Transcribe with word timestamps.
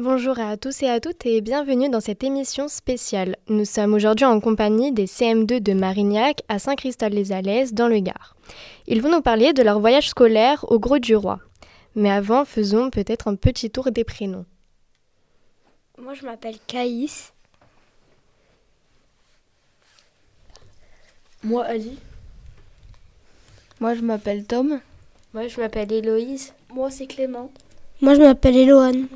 Bonjour 0.00 0.38
à 0.38 0.56
tous 0.56 0.84
et 0.84 0.88
à 0.88 1.00
toutes 1.00 1.26
et 1.26 1.40
bienvenue 1.40 1.88
dans 1.88 2.00
cette 2.00 2.22
émission 2.22 2.68
spéciale. 2.68 3.34
Nous 3.48 3.64
sommes 3.64 3.94
aujourd'hui 3.94 4.26
en 4.26 4.38
compagnie 4.38 4.92
des 4.92 5.06
CM2 5.06 5.58
de 5.58 5.72
Marignac 5.72 6.42
à 6.48 6.60
Saint-Christol-les-Alès 6.60 7.74
dans 7.74 7.88
le 7.88 7.98
Gard. 7.98 8.36
Ils 8.86 9.02
vont 9.02 9.10
nous 9.10 9.22
parler 9.22 9.52
de 9.52 9.62
leur 9.64 9.80
voyage 9.80 10.10
scolaire 10.10 10.64
au 10.70 10.78
Gros 10.78 11.00
du 11.00 11.16
Roi. 11.16 11.40
Mais 11.96 12.12
avant, 12.12 12.44
faisons 12.44 12.90
peut-être 12.90 13.26
un 13.26 13.34
petit 13.34 13.72
tour 13.72 13.90
des 13.90 14.04
prénoms. 14.04 14.46
Moi, 16.00 16.14
je 16.14 16.24
m'appelle 16.24 16.58
Caïs. 16.68 17.32
Moi, 21.42 21.64
Ali. 21.64 21.98
Moi, 23.80 23.96
je 23.96 24.02
m'appelle 24.02 24.44
Tom. 24.44 24.78
Moi, 25.34 25.48
je 25.48 25.60
m'appelle 25.60 25.92
Héloïse. 25.92 26.52
Moi, 26.72 26.88
c'est 26.92 27.08
Clément. 27.08 27.50
Moi, 28.00 28.14
je 28.14 28.20
m'appelle 28.20 28.56
Eloane. 28.56 29.08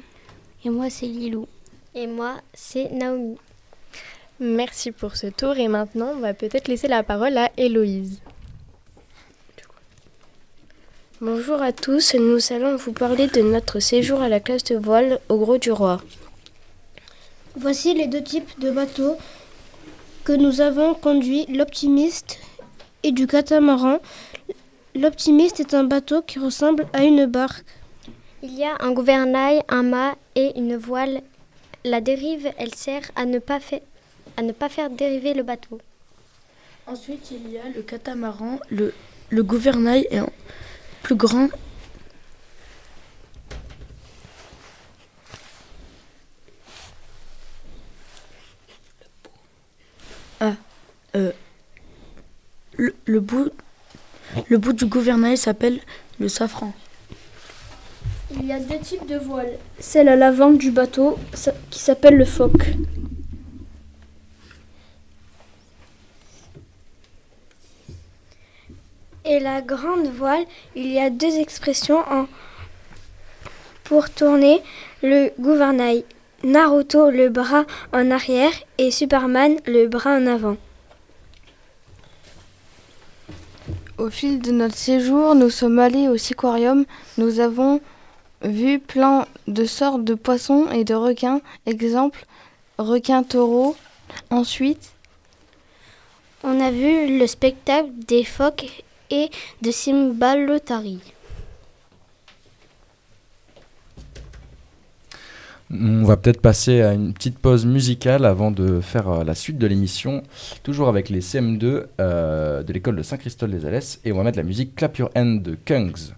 Et 0.65 0.71
moi, 0.71 0.91
c'est 0.91 1.07
Lilou. 1.07 1.49
Et 1.95 2.07
moi, 2.07 2.37
c'est 2.55 2.91
Naomi. 2.91 3.37
Merci 4.39 4.93
pour 4.93 5.17
ce 5.17 5.27
tour 5.27 5.57
et 5.57 5.69
maintenant, 5.69 6.13
on 6.17 6.21
va 6.21 6.35
peut-être 6.35 6.69
laisser 6.69 6.89
la 6.89 7.03
parole 7.03 7.37
à 7.37 7.51
Héloïse. 7.57 8.21
Bonjour 11.21 11.63
à 11.63 11.73
tous, 11.73 12.15
nous 12.15 12.39
allons 12.53 12.77
vous 12.77 12.93
parler 12.93 13.29
de 13.29 13.43
notre 13.43 13.79
séjour 13.79 14.21
à 14.21 14.29
la 14.29 14.41
classe 14.41 14.65
de 14.65 14.77
voile 14.77 15.21
au 15.29 15.37
Gros 15.37 15.59
du 15.59 15.71
Roi. 15.71 16.01
Voici 17.55 17.95
les 17.95 18.07
deux 18.07 18.23
types 18.23 18.59
de 18.59 18.71
bateaux 18.71 19.17
que 20.25 20.33
nous 20.33 20.61
avons 20.61 20.95
conduits, 20.95 21.47
l'optimiste 21.47 22.39
et 23.03 23.13
du 23.13 23.27
catamaran. 23.27 23.99
L'optimiste 24.95 25.61
est 25.61 25.75
un 25.75 25.85
bateau 25.85 26.23
qui 26.23 26.39
ressemble 26.39 26.87
à 26.93 27.05
une 27.05 27.27
barque. 27.27 27.65
Il 28.45 28.59
y 28.59 28.65
a 28.65 28.77
un 28.81 28.91
gouvernail, 28.91 29.63
un 29.69 29.85
mât 29.85 30.17
et 30.35 30.59
une 30.59 30.77
voile. 30.77 31.23
La 31.85 32.01
dérive, 32.01 32.51
elle 32.59 32.75
sert 32.75 33.09
à 33.15 33.25
ne 33.25 33.39
pas, 33.39 33.61
faire 33.61 34.91
dériver 34.91 35.33
le 35.33 35.45
bateau. 35.45 35.81
Ensuite, 36.89 37.31
il 37.31 37.53
y 37.53 37.59
a 37.59 37.69
le 37.73 37.83
catamaran. 37.83 38.59
Le, 38.69 38.93
gouvernail 39.45 40.09
est 40.11 40.21
plus 41.05 41.15
grand. 41.15 41.51
Ah, 50.41 50.55
euh, 51.15 51.31
le, 52.77 53.21
bout, 53.21 53.53
le 54.49 54.59
bout 54.59 54.73
du 54.73 54.87
gouvernail 54.87 55.37
s'appelle 55.37 55.79
le 56.19 56.29
safran. 56.29 56.73
Il 58.35 58.47
y 58.47 58.53
a 58.53 58.59
deux 58.59 58.79
types 58.79 59.07
de 59.07 59.17
voiles. 59.17 59.59
Celle 59.79 60.09
à 60.09 60.17
l'avant 60.17 60.51
du 60.51 60.71
bateau 60.71 61.19
qui 61.71 61.79
s'appelle 61.79 62.17
le 62.17 62.25
phoque. 62.25 62.71
Et 69.25 69.39
la 69.39 69.61
grande 69.61 70.09
voile, 70.09 70.45
il 70.75 70.91
y 70.93 70.99
a 70.99 71.11
deux 71.11 71.39
expressions 71.39 72.03
pour 73.85 74.11
tourner 74.11 74.61
le 75.03 75.31
gouvernail. 75.39 76.05
Naruto 76.45 77.11
le 77.11 77.29
bras 77.29 77.65
en 77.93 78.11
arrière 78.11 78.53
et 78.79 78.91
Superman 78.91 79.57
le 79.67 79.87
bras 79.87 80.17
en 80.17 80.27
avant. 80.27 80.57
Au 83.99 84.11
fil 84.11 84.41
de 84.41 84.51
notre 84.51 84.77
séjour, 84.77 85.37
nous 85.37 85.51
sommes 85.51 85.79
allés 85.79 86.09
au 86.09 86.17
siquarium. 86.17 86.85
Nous 87.19 87.39
avons 87.39 87.81
vu 88.43 88.79
plein 88.79 89.27
de 89.47 89.65
sortes 89.65 90.05
de 90.05 90.15
poissons 90.15 90.67
et 90.71 90.85
de 90.85 90.95
requins. 90.95 91.41
Exemple, 91.67 92.27
requin 92.79 93.23
taureau. 93.23 93.77
Ensuite, 94.31 94.93
on 96.45 96.61
a 96.61 96.71
vu 96.71 97.19
le 97.19 97.27
spectacle 97.27 97.91
des 98.07 98.25
phoques 98.25 98.85
et 99.11 99.31
de 99.63 99.71
Simbalotari. 99.71 101.01
On 105.75 106.05
va 106.05 106.19
peut-être 106.19 106.43
passer 106.43 106.83
à 106.83 106.93
une 106.93 107.15
petite 107.15 107.39
pause 107.39 107.65
musicale 107.65 108.27
avant 108.27 108.51
de 108.51 108.81
faire 108.81 109.25
la 109.25 109.35
suite 109.35 109.57
de 109.57 109.67
l'émission, 109.67 110.23
toujours 110.63 110.89
avec 110.89 111.09
les 111.09 111.21
CM2 111.21 111.85
euh, 111.99 112.63
de 112.63 112.73
l'école 112.75 112.97
de 112.97 113.03
Saint-Christol-les-Alès. 113.03 114.01
Et 114.05 114.13
on 114.13 114.19
va 114.19 114.25
mettre 114.25 114.37
la 114.37 114.45
musique 114.45 114.75
Clap 114.75 114.99
Your 114.99 115.11
Hand 115.17 115.43
de 115.43 115.57
Kungs. 115.65 116.13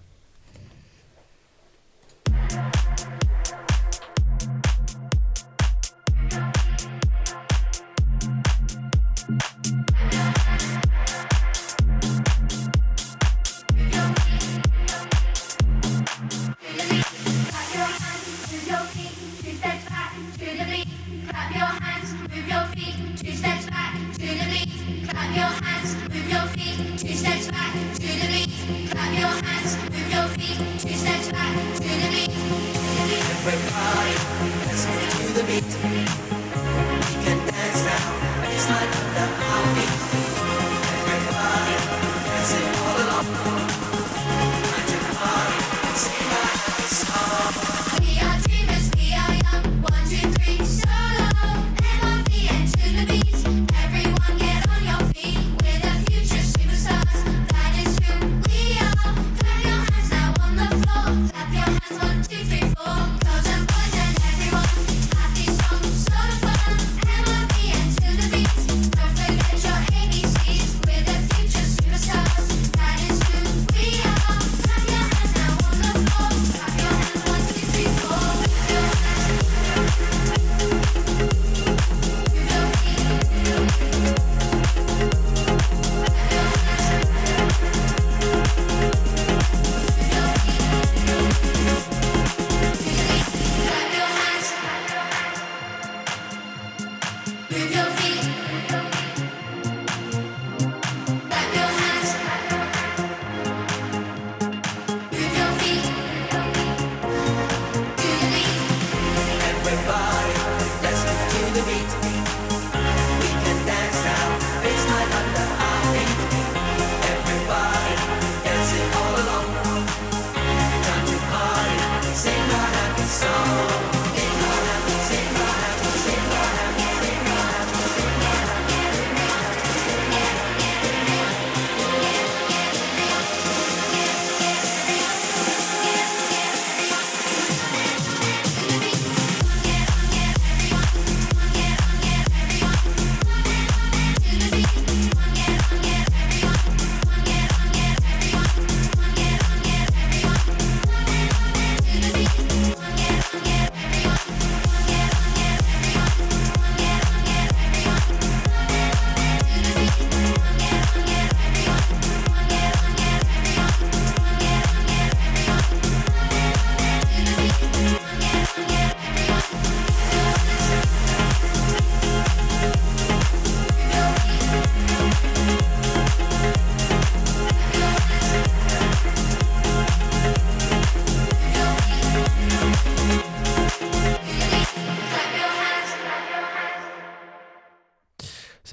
your 25.35 25.43
hands, 25.43 25.95
move 25.95 26.29
your 26.29 26.47
feet, 26.55 26.97
two 26.97 27.13
steps 27.13 27.51
back. 27.51 27.84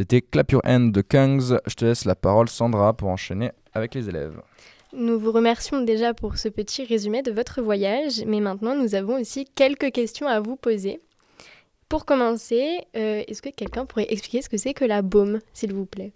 C'était 0.02 0.20
Clap 0.20 0.50
Your 0.50 0.62
Hand 0.66 0.90
de 0.90 1.00
Kungs. 1.00 1.60
Je 1.64 1.74
te 1.76 1.84
laisse 1.84 2.06
la 2.06 2.16
parole, 2.16 2.48
Sandra, 2.48 2.92
pour 2.92 3.08
enchaîner 3.08 3.52
avec 3.72 3.94
les 3.94 4.08
élèves. 4.08 4.42
Nous 4.92 5.16
vous 5.16 5.30
remercions 5.30 5.80
déjà 5.80 6.12
pour 6.12 6.38
ce 6.38 6.48
petit 6.48 6.84
résumé 6.84 7.22
de 7.22 7.30
votre 7.30 7.62
voyage, 7.62 8.24
mais 8.26 8.40
maintenant 8.40 8.74
nous 8.74 8.96
avons 8.96 9.20
aussi 9.20 9.44
quelques 9.54 9.92
questions 9.92 10.26
à 10.26 10.40
vous 10.40 10.56
poser. 10.56 10.98
Pour 11.88 12.04
commencer, 12.04 12.80
euh, 12.96 13.22
est-ce 13.28 13.40
que 13.42 13.50
quelqu'un 13.50 13.86
pourrait 13.86 14.08
expliquer 14.08 14.42
ce 14.42 14.48
que 14.48 14.56
c'est 14.56 14.74
que 14.74 14.84
la 14.84 15.02
baume, 15.02 15.38
s'il 15.54 15.72
vous 15.72 15.86
plaît? 15.86 16.10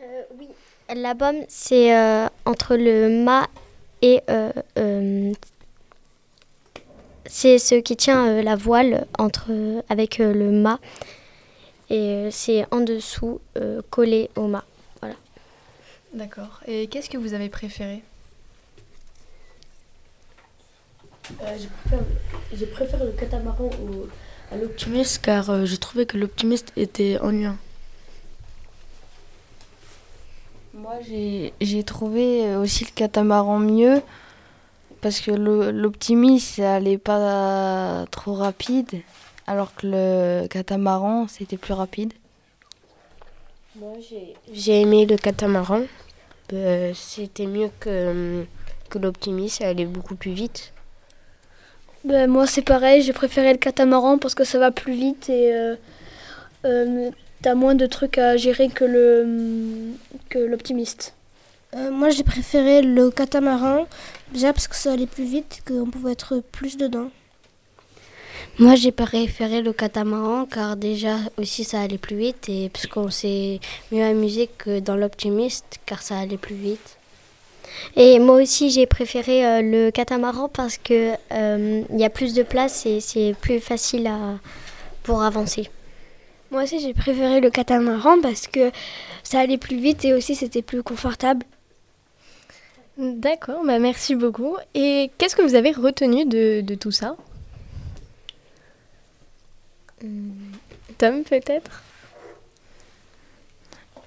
Euh, 0.00 0.22
Oui, 0.36 0.48
la 0.92 1.14
baume, 1.14 1.44
c'est 1.46 1.96
euh, 1.96 2.26
entre 2.46 2.74
le 2.74 3.22
mât 3.24 3.46
et 4.02 4.22
c'est 7.26 7.58
ce 7.58 7.76
qui 7.76 7.96
tient 7.96 8.42
la 8.42 8.56
voile 8.56 9.06
entre, 9.20 9.52
avec 9.88 10.18
le 10.18 10.50
mât 10.50 10.80
et 11.92 12.28
c'est 12.32 12.66
en 12.72 12.80
dessous 12.80 13.40
collé 13.90 14.30
au 14.34 14.48
mât. 14.48 14.64
Voilà. 15.00 15.14
D'accord. 16.12 16.60
Et 16.66 16.88
qu'est-ce 16.88 17.08
que 17.08 17.18
vous 17.18 17.34
avez 17.34 17.48
préféré? 17.48 18.02
J'ai 22.52 22.66
préféré 22.66 23.04
le 23.06 23.12
catamaran 23.12 23.70
à 24.50 24.56
l'optimiste 24.56 25.22
car 25.22 25.64
je 25.64 25.76
trouvais 25.76 26.04
que 26.04 26.18
l'optimiste 26.18 26.72
était 26.76 27.18
ennuyant. 27.20 27.56
Moi, 30.74 30.94
j'ai 31.60 31.84
trouvé 31.84 32.56
aussi 32.56 32.84
le 32.84 32.90
catamaran 32.90 33.58
mieux 33.58 34.02
parce 35.00 35.20
que 35.20 35.30
l'optimiste, 35.30 36.56
ça 36.56 36.74
allait 36.74 36.98
pas 36.98 38.04
trop 38.10 38.34
rapide, 38.34 39.02
alors 39.46 39.74
que 39.74 39.86
le 39.86 40.46
catamaran, 40.48 41.26
c'était 41.28 41.56
plus 41.56 41.74
rapide. 41.74 42.12
Moi, 43.76 43.94
j'ai 44.52 44.80
aimé 44.80 45.06
le 45.06 45.16
catamaran. 45.16 45.82
Euh, 46.52 46.92
c'était 46.94 47.46
mieux 47.46 47.70
que, 47.80 48.44
que 48.90 48.98
l'optimiste, 48.98 49.58
ça 49.58 49.68
allait 49.68 49.86
beaucoup 49.86 50.14
plus 50.14 50.32
vite. 50.32 50.72
Ben, 52.04 52.28
moi, 52.28 52.46
c'est 52.46 52.62
pareil, 52.62 53.02
j'ai 53.02 53.12
préféré 53.12 53.52
le 53.52 53.58
catamaran 53.58 54.18
parce 54.18 54.34
que 54.34 54.44
ça 54.44 54.58
va 54.58 54.70
plus 54.70 54.92
vite 54.92 55.28
et 55.30 55.54
euh, 55.54 55.76
euh, 56.64 57.10
t'as 57.42 57.54
moins 57.54 57.74
de 57.74 57.86
trucs 57.86 58.18
à 58.18 58.36
gérer 58.36 58.68
que 58.68 58.84
le 58.84 59.92
que 60.28 60.38
l'optimiste. 60.38 61.14
Euh, 61.74 61.90
moi 61.90 62.10
j'ai 62.10 62.22
préféré 62.22 62.82
le 62.82 63.10
catamaran, 63.10 63.86
déjà 64.32 64.52
parce 64.52 64.68
que 64.68 64.76
ça 64.76 64.92
allait 64.92 65.06
plus 65.06 65.24
vite, 65.24 65.62
qu'on 65.66 65.88
pouvait 65.88 66.12
être 66.12 66.42
plus 66.52 66.76
dedans. 66.76 67.10
Moi 68.58 68.74
j'ai 68.74 68.92
préféré 68.92 69.62
le 69.62 69.72
catamaran 69.72 70.46
car 70.46 70.76
déjà 70.76 71.16
aussi 71.38 71.64
ça 71.64 71.80
allait 71.80 71.98
plus 71.98 72.16
vite 72.16 72.48
et 72.48 72.68
parce 72.68 72.86
qu'on 72.86 73.10
s'est 73.10 73.60
mieux 73.90 74.04
amusé 74.04 74.48
que 74.58 74.78
dans 74.78 74.94
l'optimiste 74.94 75.80
car 75.86 76.02
ça 76.02 76.18
allait 76.18 76.36
plus 76.36 76.54
vite. 76.54 76.98
Et 77.96 78.18
moi 78.18 78.42
aussi 78.42 78.70
j'ai 78.70 78.86
préféré 78.86 79.46
euh, 79.46 79.62
le 79.62 79.90
catamaran 79.90 80.48
parce 80.48 80.76
que 80.76 81.12
euh, 81.32 81.82
il 81.90 81.98
y 81.98 82.04
a 82.04 82.10
plus 82.10 82.34
de 82.34 82.42
place 82.42 82.84
et 82.84 83.00
c'est 83.00 83.34
plus 83.40 83.58
facile 83.58 84.06
à, 84.06 84.38
pour 85.02 85.22
avancer. 85.22 85.70
Moi 86.50 86.64
aussi, 86.64 86.80
j'ai 86.80 86.92
préféré 86.92 87.40
le 87.40 87.48
catamaran 87.48 88.20
parce 88.20 88.46
que 88.46 88.70
ça 89.22 89.40
allait 89.40 89.56
plus 89.56 89.78
vite 89.78 90.04
et 90.04 90.12
aussi 90.12 90.34
c'était 90.34 90.60
plus 90.60 90.82
confortable. 90.82 91.46
D'accord, 92.98 93.64
bah 93.64 93.78
merci 93.78 94.14
beaucoup. 94.14 94.58
Et 94.74 95.10
qu'est-ce 95.16 95.34
que 95.34 95.40
vous 95.40 95.54
avez 95.54 95.70
retenu 95.70 96.26
de, 96.26 96.60
de 96.60 96.74
tout 96.74 96.90
ça? 96.90 97.16
Tom, 100.98 101.24
peut-être? 101.24 101.82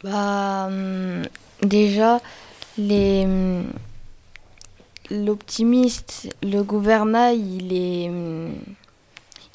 Bah, 0.04 0.68
hum, 0.68 1.24
déjà, 1.62 2.20
les 2.78 3.24
hum, 3.26 3.66
l'optimiste, 5.10 6.36
le 6.44 6.62
gouvernail, 6.64 7.40
il 7.40 7.74
est, 7.74 8.12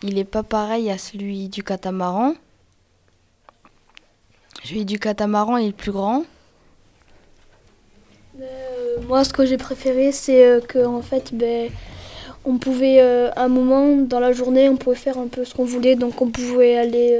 il 0.03 0.19
est 0.19 0.25
pas 0.25 0.43
pareil 0.43 0.91
à 0.91 0.99
celui 0.99 1.49
du 1.49 1.63
catamaran. 1.63 2.35
Celui 4.65 4.85
du 4.85 4.99
catamaran 4.99 5.57
est 5.57 5.67
le 5.67 5.73
plus 5.73 5.93
grand. 5.93 6.25
Euh, 8.41 9.01
moi, 9.07 9.25
ce 9.25 9.33
que 9.33 9.45
j'ai 9.45 9.57
préféré, 9.57 10.13
c'est 10.13 10.45
euh, 10.45 10.61
que 10.61 10.85
en 10.85 11.03
fait, 11.03 11.35
ben, 11.35 11.71
on 12.45 12.59
pouvait, 12.59 13.01
euh, 13.01 13.31
un 13.37 13.49
moment 13.49 13.97
dans 13.97 14.21
la 14.21 14.33
journée, 14.33 14.69
on 14.69 14.77
pouvait 14.77 14.97
faire 14.97 15.19
un 15.19 15.27
peu 15.27 15.45
ce 15.45 15.55
qu'on 15.55 15.65
voulait. 15.65 15.97
Donc, 15.97 16.21
on 16.23 16.31
pouvait 16.31 16.77
aller, 16.77 17.19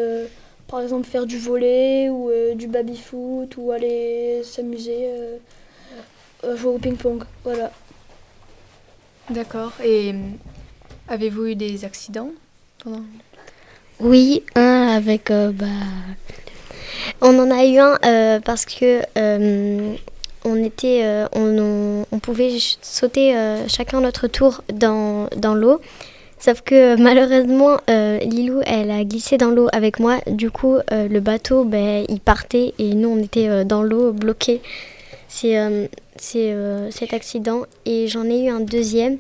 par 0.69 0.81
exemple, 0.81 1.07
faire 1.07 1.27
du 1.27 1.39
volet 1.39 2.09
ou 2.09 2.31
du 2.55 2.67
baby-foot 2.67 3.57
ou 3.57 3.73
aller 3.73 4.43
s'amuser, 4.45 5.09
jouer 6.43 6.73
au 6.73 6.79
ping-pong. 6.79 7.25
Voilà. 7.45 7.71
D'accord. 9.31 9.73
Et 9.85 10.15
avez-vous 11.09 11.47
eu 11.47 11.55
des 11.55 11.85
accidents 11.85 12.31
pendant? 12.83 13.03
Oui, 14.01 14.43
un 14.55 14.89
avec 14.89 15.31
bah, 15.31 15.67
on 17.21 17.39
en 17.39 17.51
a 17.51 17.65
eu 17.65 17.79
un 17.79 17.99
euh, 18.05 18.41
parce 18.41 18.65
que 18.65 19.03
euh, 19.19 19.95
on 20.45 20.57
était, 20.63 21.03
euh, 21.05 21.27
on, 21.33 22.19
pouvait 22.19 22.57
sauter 22.83 23.35
chacun 23.69 24.01
notre 24.01 24.27
tour 24.27 24.63
dans, 24.73 25.29
dans 25.37 25.55
l'eau. 25.55 25.81
Sauf 26.39 26.63
que 26.63 26.97
malheureusement, 27.01 27.79
Lilou, 27.89 28.61
elle 28.65 28.91
a 28.91 29.05
glissé 29.05 29.37
dans 29.37 29.51
l'eau 29.51 29.69
avec 29.73 30.01
moi. 30.01 30.19
Du 30.27 30.51
coup, 30.51 30.77
le 30.91 31.21
bateau, 31.21 31.65
ben, 31.65 32.05
il 32.09 32.21
partait 32.21 32.75
et 32.79 32.95
nous, 32.95 33.09
on 33.09 33.23
était 33.23 33.65
dans 33.65 33.83
l'eau 33.83 34.13
bloqués. 34.13 34.61
C'est 35.29 35.57
cet 36.19 37.13
accident. 37.13 37.63
Et 37.85 38.09
j'en 38.09 38.25
ai 38.25 38.45
eu 38.45 38.51
un 38.51 38.61
deuxième. 38.61 39.19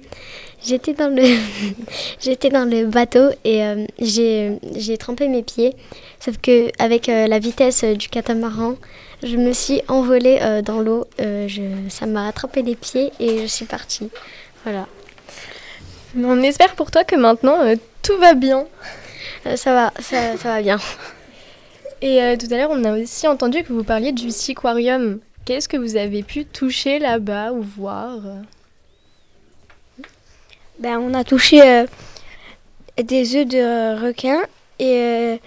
J'étais 0.62 0.92
dans 0.92 1.08
le, 1.08 1.22
j'étais 2.20 2.50
dans 2.50 2.68
le 2.68 2.86
bateau 2.86 3.30
et 3.44 3.62
j'ai 4.00 4.98
trempé 4.98 5.28
mes 5.28 5.42
pieds. 5.42 5.74
Sauf 6.20 6.36
que 6.36 6.70
avec 6.78 7.08
euh, 7.08 7.26
la 7.26 7.38
vitesse 7.38 7.82
euh, 7.82 7.94
du 7.94 8.08
catamaran, 8.10 8.74
je 9.22 9.36
me 9.36 9.52
suis 9.52 9.82
envolée 9.88 10.38
euh, 10.40 10.62
dans 10.62 10.80
l'eau. 10.80 11.06
ça 11.88 12.06
m'a 12.06 12.28
attrapé 12.28 12.62
les 12.62 12.76
pieds 12.76 13.12
et 13.20 13.40
je 13.40 13.46
suis 13.46 13.66
partie. 13.66 14.10
Voilà. 14.64 14.86
On 16.16 16.42
espère 16.42 16.74
pour 16.74 16.90
toi 16.90 17.04
que 17.04 17.16
maintenant 17.16 17.58
tout 18.02 18.16
va 18.18 18.34
bien. 18.34 18.66
ça 19.56 19.72
va, 19.72 19.92
ça, 20.00 20.36
ça, 20.36 20.48
va 20.48 20.62
bien. 20.62 20.78
Et 22.02 22.36
tout 22.38 22.46
à 22.52 22.56
l'heure, 22.56 22.70
on 22.72 22.84
a 22.84 22.98
aussi 22.98 23.28
entendu 23.28 23.62
que 23.62 23.72
vous 23.72 23.84
parliez 23.84 24.12
du 24.12 24.30
Siquarium. 24.30 25.20
Qu'est-ce 25.44 25.68
que 25.68 25.76
vous 25.76 25.96
avez 25.96 26.22
pu 26.22 26.44
toucher 26.44 26.98
là-bas 26.98 27.52
ou 27.52 27.62
voir? 27.62 28.18
Ben, 30.78 30.98
On 30.98 31.14
a 31.14 31.24
touché 31.24 31.84
des 32.96 33.36
œufs 33.36 33.46
de 33.46 34.02
requin 34.02 34.40
et 34.78 35.38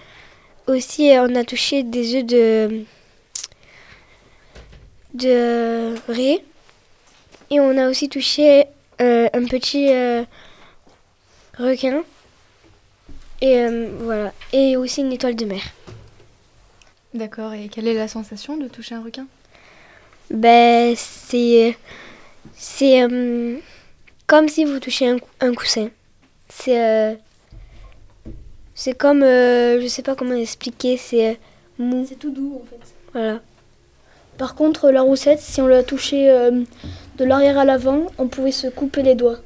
aussi, 0.66 1.10
euh, 1.10 1.26
on 1.28 1.34
a 1.34 1.44
touché 1.44 1.82
des 1.82 2.16
œufs 2.16 2.24
de, 2.24 2.84
de 5.14 5.94
riz. 6.08 6.40
Et 7.50 7.60
on 7.60 7.76
a 7.78 7.88
aussi 7.88 8.08
touché 8.08 8.66
euh, 9.00 9.28
un 9.32 9.44
petit 9.46 9.90
euh, 9.90 10.24
requin. 11.58 12.02
Et 13.40 13.66
voilà. 14.00 14.32
Et 14.52 14.76
aussi 14.76 15.00
une 15.00 15.12
étoile 15.12 15.36
de 15.36 15.44
mer. 15.44 15.62
D'accord. 17.12 17.52
Et 17.52 17.68
quelle 17.68 17.88
est 17.88 17.94
la 17.94 18.08
sensation 18.08 18.56
de 18.56 18.68
toucher 18.68 18.94
un 18.94 19.02
requin? 19.02 19.26
Ben, 20.30 20.94
c'est. 20.96 21.76
C'est 22.54 23.00
comme 24.26 24.48
si 24.48 24.64
vous 24.64 24.78
touchiez 24.80 25.08
un, 25.08 25.18
un 25.40 25.54
coussin. 25.54 25.88
C'est 26.48 27.18
c'est 28.74 28.94
comme, 28.98 29.22
euh, 29.22 29.80
je 29.80 29.86
sais 29.86 30.02
pas 30.02 30.16
comment 30.16 30.34
expliquer, 30.34 30.96
c'est 30.96 31.30
euh, 31.30 31.34
mou. 31.78 32.04
C'est 32.08 32.18
tout 32.18 32.30
doux 32.30 32.60
en 32.60 32.66
fait. 32.66 32.94
Voilà. 33.12 33.40
Par 34.38 34.54
contre, 34.54 34.90
la 34.90 35.02
roussette, 35.02 35.40
si 35.40 35.60
on 35.60 35.66
la 35.66 35.82
touchait 35.82 36.28
euh, 36.28 36.62
de 37.18 37.24
l'arrière 37.24 37.58
à 37.58 37.64
l'avant, 37.64 38.06
on 38.18 38.26
pouvait 38.26 38.52
se 38.52 38.66
couper 38.66 39.02
les 39.02 39.14
doigts. 39.14 39.38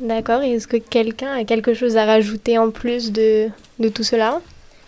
D'accord. 0.00 0.42
Est-ce 0.42 0.66
que 0.66 0.78
quelqu'un 0.78 1.32
a 1.32 1.44
quelque 1.44 1.74
chose 1.74 1.98
à 1.98 2.06
rajouter 2.06 2.56
en 2.56 2.70
plus 2.70 3.12
de, 3.12 3.50
de 3.78 3.88
tout 3.90 4.02
cela? 4.02 4.40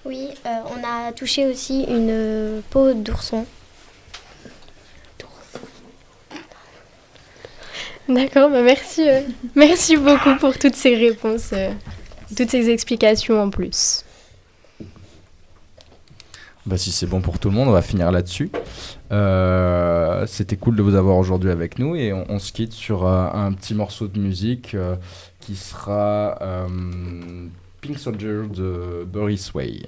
Oui, 0.05 0.29
on 0.45 1.09
a 1.09 1.13
touché 1.13 1.47
aussi 1.47 1.85
une 1.85 2.63
peau 2.71 2.93
d'ourson. 2.95 3.45
D'accord, 8.09 8.51
bah 8.51 8.63
merci, 8.63 9.09
euh, 9.09 9.21
merci 9.55 9.97
beaucoup 9.97 10.35
pour 10.41 10.59
toutes 10.59 10.75
ces 10.75 10.97
réponses, 10.97 11.51
euh, 11.53 11.71
toutes 12.37 12.51
ces 12.51 12.69
explications 12.69 13.41
en 13.41 13.49
plus. 13.49 14.05
Bah 16.65 16.79
si 16.79 16.93
c'est 16.93 17.07
bon 17.07 17.21
pour 17.21 17.39
tout 17.39 17.51
le 17.51 17.57
monde, 17.57 17.69
on 17.69 17.73
va 17.73 17.83
finir 17.83 18.13
là-dessus. 18.13 18.51
Euh, 19.11 20.27
c'était 20.27 20.57
cool 20.57 20.77
de 20.77 20.83
vous 20.83 20.95
avoir 20.95 21.17
aujourd'hui 21.17 21.51
avec 21.51 21.79
nous 21.79 21.97
et 21.97 22.13
on, 22.13 22.39
se 22.39 22.53
quitte 22.53 22.73
sur 22.73 23.07
un 23.07 23.53
petit 23.53 23.75
morceau 23.75 24.07
de 24.07 24.19
musique 24.19 24.77
qui 25.41 25.57
sera 25.57 26.39
Pink 27.81 27.99
Soldier 27.99 28.43
de 28.49 29.05
Boris 29.05 29.53
Way. 29.55 29.83